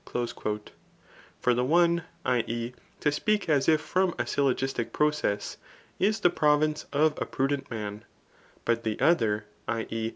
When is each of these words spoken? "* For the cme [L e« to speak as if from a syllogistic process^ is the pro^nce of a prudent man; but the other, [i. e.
"* 0.01 0.03
For 0.11 0.25
the 1.53 1.63
cme 1.63 2.03
[L 2.25 2.35
e« 2.47 2.73
to 3.01 3.11
speak 3.11 3.47
as 3.47 3.69
if 3.69 3.79
from 3.81 4.15
a 4.17 4.25
syllogistic 4.25 4.91
process^ 4.91 5.57
is 5.99 6.21
the 6.21 6.31
pro^nce 6.31 6.85
of 6.91 7.13
a 7.21 7.27
prudent 7.27 7.69
man; 7.69 8.05
but 8.65 8.83
the 8.83 8.99
other, 8.99 9.45
[i. 9.67 9.85
e. 9.91 10.09